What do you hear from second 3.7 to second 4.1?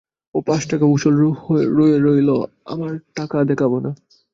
না!